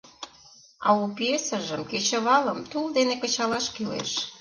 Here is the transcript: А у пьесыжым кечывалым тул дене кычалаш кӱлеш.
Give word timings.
А 0.85 0.89
у 1.01 1.03
пьесыжым 1.15 1.81
кечывалым 1.89 2.59
тул 2.69 2.85
дене 2.97 3.15
кычалаш 3.21 3.65
кӱлеш. 3.75 4.11